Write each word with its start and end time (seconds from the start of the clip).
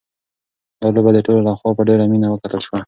دا 0.81 0.87
لوبه 0.95 1.11
د 1.13 1.19
ټولو 1.25 1.39
لخوا 1.47 1.69
په 1.77 1.83
ډېره 1.89 2.03
مینه 2.11 2.27
وکتل 2.29 2.59
شوه. 2.65 2.77